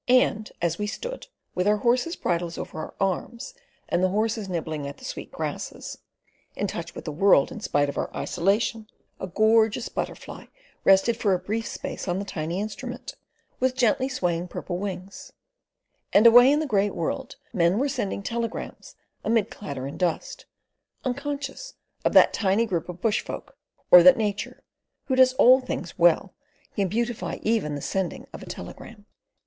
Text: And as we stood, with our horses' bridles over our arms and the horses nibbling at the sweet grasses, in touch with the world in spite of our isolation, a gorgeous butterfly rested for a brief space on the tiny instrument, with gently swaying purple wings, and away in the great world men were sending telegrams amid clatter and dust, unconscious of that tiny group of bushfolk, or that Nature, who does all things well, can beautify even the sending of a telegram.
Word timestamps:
And 0.07 0.51
as 0.63 0.79
we 0.79 0.87
stood, 0.87 1.27
with 1.53 1.67
our 1.67 1.77
horses' 1.77 2.15
bridles 2.15 2.57
over 2.57 2.79
our 2.79 2.95
arms 2.99 3.53
and 3.87 4.03
the 4.03 4.09
horses 4.09 4.49
nibbling 4.49 4.87
at 4.87 4.97
the 4.97 5.05
sweet 5.05 5.31
grasses, 5.31 5.99
in 6.55 6.65
touch 6.65 6.95
with 6.95 7.05
the 7.05 7.11
world 7.11 7.51
in 7.51 7.59
spite 7.59 7.87
of 7.87 7.99
our 7.99 8.09
isolation, 8.17 8.87
a 9.19 9.27
gorgeous 9.27 9.89
butterfly 9.89 10.45
rested 10.83 11.17
for 11.17 11.35
a 11.35 11.37
brief 11.37 11.67
space 11.67 12.07
on 12.07 12.17
the 12.17 12.25
tiny 12.25 12.59
instrument, 12.59 13.13
with 13.59 13.75
gently 13.75 14.09
swaying 14.09 14.47
purple 14.47 14.79
wings, 14.79 15.33
and 16.11 16.25
away 16.25 16.51
in 16.51 16.57
the 16.59 16.65
great 16.65 16.95
world 16.95 17.35
men 17.53 17.77
were 17.77 17.87
sending 17.87 18.23
telegrams 18.23 18.95
amid 19.23 19.51
clatter 19.51 19.85
and 19.85 19.99
dust, 19.99 20.47
unconscious 21.05 21.75
of 22.03 22.13
that 22.13 22.33
tiny 22.33 22.65
group 22.65 22.89
of 22.89 23.01
bushfolk, 23.01 23.55
or 23.91 24.01
that 24.01 24.17
Nature, 24.17 24.63
who 25.05 25.15
does 25.15 25.33
all 25.33 25.61
things 25.61 25.99
well, 25.99 26.33
can 26.75 26.87
beautify 26.87 27.37
even 27.43 27.75
the 27.75 27.81
sending 27.81 28.25
of 28.33 28.41
a 28.41 28.47
telegram. 28.47 29.05